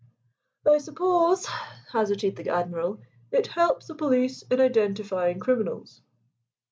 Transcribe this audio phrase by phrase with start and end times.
[0.67, 1.45] "I suppose,"
[1.91, 6.01] hazarded the Admiral, "it helps the police in identifying criminals."